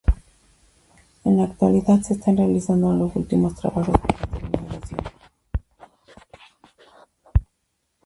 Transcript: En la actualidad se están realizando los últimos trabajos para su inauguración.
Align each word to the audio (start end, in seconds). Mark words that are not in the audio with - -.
En 1.23 1.37
la 1.37 1.43
actualidad 1.43 1.99
se 2.01 2.15
están 2.15 2.35
realizando 2.37 2.91
los 2.91 3.15
últimos 3.15 3.53
trabajos 3.55 3.95
para 3.99 4.17
su 4.33 4.45
inauguración. 4.47 4.99